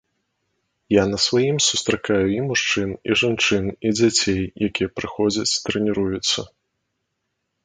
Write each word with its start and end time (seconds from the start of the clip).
Я 0.93 1.01
на 1.11 1.17
сваім 1.25 1.57
сустракаю 1.65 2.25
і 2.37 2.39
мужчын, 2.47 2.89
і 3.11 3.19
жанчын, 3.23 3.65
і 3.91 3.95
дзяцей, 4.01 4.41
якія 4.69 4.89
прыходзяць, 5.01 5.49
трэніруюцца. 5.69 6.39